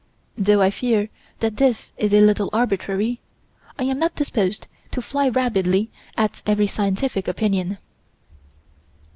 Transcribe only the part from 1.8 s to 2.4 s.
is a